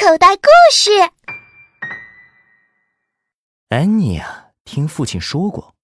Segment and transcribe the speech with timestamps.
[0.00, 0.90] 口袋故事。
[3.68, 5.74] 安妮啊听父亲说过，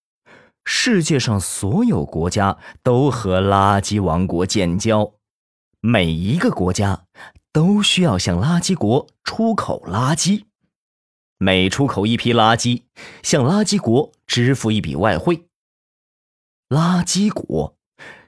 [0.65, 5.13] 世界上所有国家都和垃圾王国建交，
[5.81, 7.05] 每一个国家
[7.53, 10.45] 都需要向垃圾国出口垃圾，
[11.37, 12.85] 每出口一批垃圾，
[13.23, 15.47] 向垃圾国支付一笔外汇。
[16.71, 17.77] 垃圾国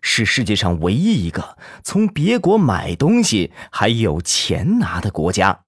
[0.02, 5.64] 是世界上唯一一个从别国买东西还有钱拿的国家。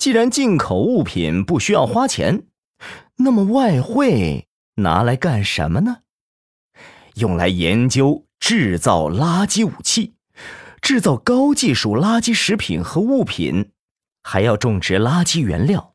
[0.00, 2.46] 既然进口物品不需要花钱，
[3.16, 5.98] 那么外汇拿来干什么呢？
[7.16, 10.14] 用来研究制造垃圾武器，
[10.80, 13.72] 制造高技术垃圾食品和物品，
[14.22, 15.94] 还要种植垃圾原料，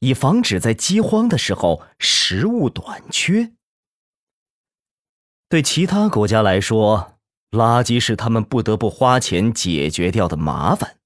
[0.00, 3.52] 以防止在饥荒的时候食物短缺。
[5.48, 7.20] 对其他国家来说，
[7.52, 10.96] 垃圾是他们不得不花钱解决掉的麻烦。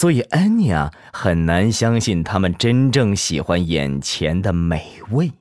[0.00, 5.32] 所以，安妮亚很难相信他们真正喜欢眼前的美味。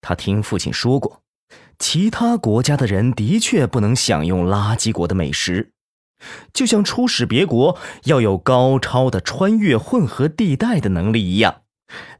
[0.00, 1.20] 他听父亲说过，
[1.76, 5.72] 其他国家的人的确不能享用垃圾国的美食，
[6.52, 11.62] 就像出使别国要有高超的穿越混合地带的能力一样。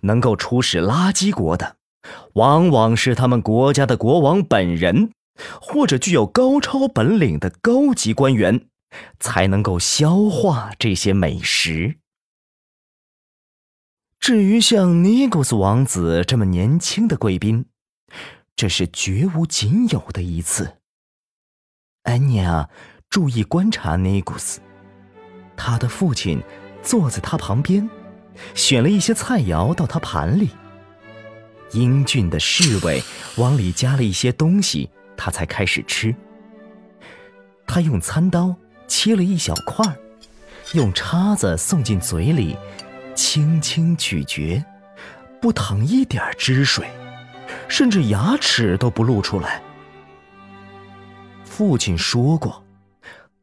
[0.01, 1.77] 能够出使垃圾国的，
[2.33, 5.13] 往往是他们国家的国王本人，
[5.61, 8.67] 或者具有高超本领的高级官员。
[9.19, 11.97] 才能够消化这些美食。
[14.19, 17.67] 至于像尼古斯王子这么年轻的贵宾，
[18.57, 20.79] 这是绝无仅有的一次。
[22.03, 22.69] 安妮啊
[23.09, 24.61] 注意观察尼古斯，
[25.57, 26.43] 他的父亲
[26.83, 27.89] 坐在他旁边，
[28.55, 30.51] 选了一些菜肴到他盘里。
[31.73, 33.03] 英俊的侍卫
[33.37, 36.15] 往里加了一些东西，他才开始吃。
[37.67, 38.57] 他用餐刀。
[38.99, 39.95] 切了一小块儿
[40.73, 42.57] 用叉子送进嘴里，
[43.15, 44.65] 轻轻咀嚼，
[45.39, 46.89] 不淌一点汁水，
[47.69, 49.61] 甚至牙齿都不露出来。
[51.45, 52.65] 父亲说过，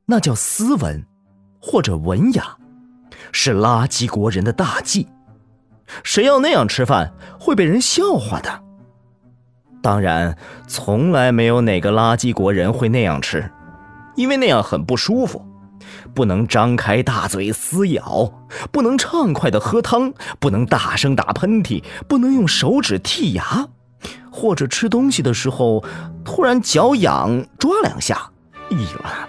[0.07, 1.05] 那叫斯文，
[1.61, 2.57] 或者文雅，
[3.31, 5.07] 是垃圾国人的大忌。
[6.03, 8.63] 谁要那样吃饭，会被人笑话的。
[9.83, 10.35] 当然，
[10.65, 13.47] 从来没有哪个垃圾国人会那样吃。
[14.15, 15.45] 因为那样很不舒服，
[16.13, 18.31] 不能张开大嘴撕咬，
[18.71, 23.67] 不能畅快的喝汤，不能大声打喷嚏，不能用手指剔牙，
[24.31, 25.83] 或者吃东西的时候
[26.23, 28.31] 突然脚痒抓两下，
[28.69, 29.27] 哎呀，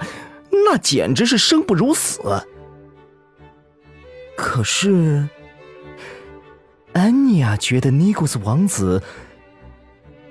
[0.51, 2.21] 那简直是生不如死。
[4.37, 5.29] 可是，
[6.93, 9.03] 安妮亚觉得尼古斯王子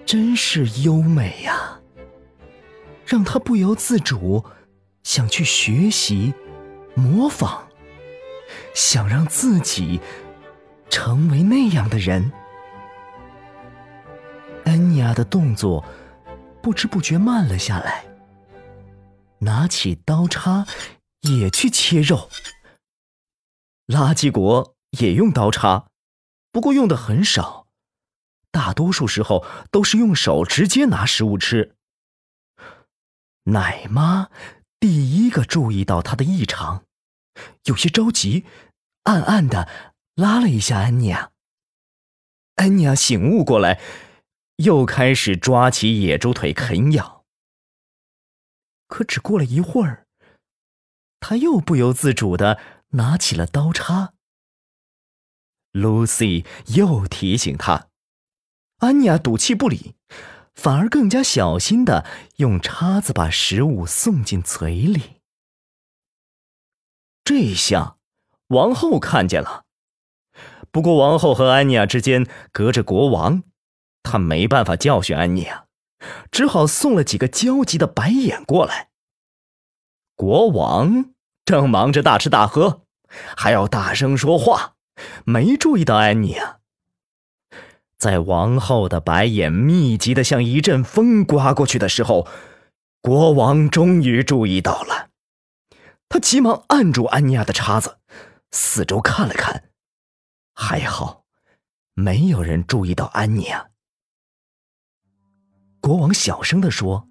[0.06, 1.80] 真是优美呀。
[3.14, 4.44] 让他不由自主
[5.04, 6.34] 想去学习、
[6.96, 7.62] 模仿，
[8.74, 10.02] 想让自己
[10.90, 12.32] 成为那样的人。
[14.66, 15.86] 安妮亚的动作
[16.60, 18.04] 不知不觉慢了下来，
[19.42, 20.66] 拿起刀叉
[21.22, 22.32] 也去切肉。
[23.86, 25.86] 垃圾国也用刀叉，
[26.52, 27.68] 不过用的很少，
[28.50, 31.73] 大多数时候都是用手直接拿食物吃。
[33.46, 34.30] 奶妈
[34.80, 36.86] 第一个注意到他的异常，
[37.66, 38.46] 有些着急，
[39.04, 39.68] 暗暗的
[40.16, 41.32] 拉了一下安妮亚。
[42.56, 43.82] 安妮亚醒悟过来，
[44.58, 47.26] 又开始抓起野猪腿啃咬。
[48.88, 50.06] 可只过了一会儿，
[51.20, 54.14] 他又不由自主的拿起了刀叉。
[55.72, 57.88] Lucy 又提醒他，
[58.78, 59.96] 安妮亚赌气不理。
[60.54, 62.06] 反而更加小心的
[62.38, 65.22] 用叉子把食物送进嘴里。
[67.24, 67.98] 这下，
[68.48, 69.64] 王后看见了。
[70.72, 73.44] 不过，王后和安妮亚之间隔着国王，
[74.02, 75.66] 她没办法教训安妮亚，
[76.32, 78.90] 只好送了几个焦急的白眼过来。
[80.16, 81.14] 国王
[81.46, 82.82] 正忙着大吃大喝，
[83.38, 84.76] 还要大声说话，
[85.26, 86.60] 没注意到安妮亚。
[88.04, 92.28] 在王后的白眼密集的像一阵风刮过去的时候，
[93.02, 95.08] 国王终于注意到了。
[96.10, 98.00] 他急忙按住安妮亚的叉子，
[98.52, 99.70] 四周看了看，
[100.54, 101.24] 还好，
[101.94, 103.68] 没有人注意到安妮亚。
[105.80, 107.08] 国王小声的说：“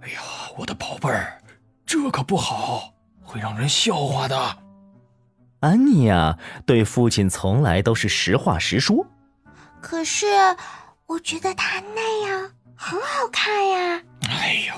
[0.00, 0.22] 哎呀，
[0.56, 1.42] 我的宝贝儿，
[1.84, 4.56] 这可不好，会让人笑话的。”
[5.60, 9.06] 安妮亚对父亲从来都是实话实说。
[9.82, 10.26] 可是，
[11.06, 14.02] 我觉得他那样很好看呀！
[14.30, 14.74] 哎呦，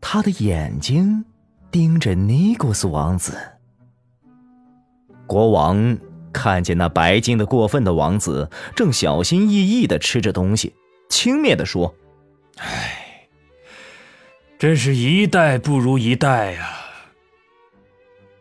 [0.00, 1.24] 他的眼睛
[1.70, 3.38] 盯着尼古斯王子。
[5.26, 5.96] 国王
[6.32, 10.74] 看见那白净的过分的王子，正小心翼翼的吃着东西，
[11.08, 11.94] 轻蔑的说
[12.58, 13.28] ：“哎，
[14.58, 16.70] 真是一代不如一代呀！”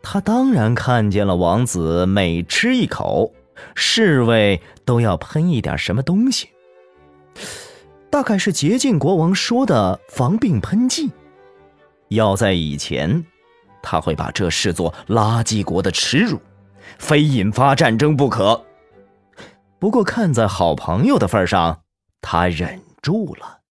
[0.01, 3.31] 他当然看见了王子每吃一口，
[3.75, 6.49] 侍卫都要喷一点什么东西，
[8.09, 11.11] 大概是洁净国王说的防病喷剂。
[12.09, 13.25] 要在以前，
[13.81, 16.39] 他会把这视作垃圾国的耻辱。
[16.99, 18.65] 非引发战争不可。
[19.79, 21.81] 不过，看在好朋友的份上，
[22.21, 23.61] 他忍住了。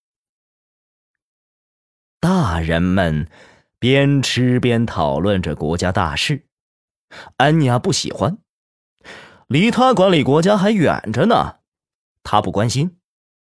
[2.19, 3.29] 大人们
[3.79, 6.47] 边吃边讨论着国家大事，
[7.37, 8.39] 安妮不喜欢，
[9.53, 11.57] 离他管理国家还远着呢。
[12.23, 12.97] 他不关心，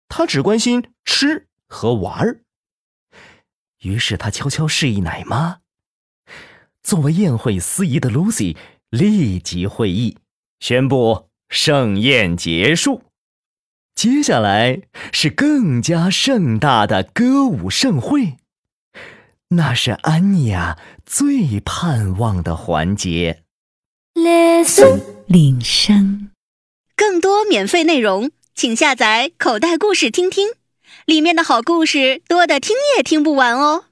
[0.08, 2.42] 他只关心吃和玩儿。
[3.80, 5.58] 于是，他悄悄示意奶妈，
[6.84, 8.56] 作为宴会司仪的 Lucy。
[8.90, 10.16] 立即会议，
[10.60, 13.02] 宣布盛宴结束。
[13.94, 14.80] 接下来
[15.12, 18.38] 是更加盛大的歌舞盛会，
[19.48, 23.42] 那是安妮亚最盼望的环节。
[24.14, 26.30] Listen，铃声。
[26.96, 30.48] 更多免费内容，请下载口袋故事听听，
[31.04, 33.84] 里面的好故事多的听也听不完哦。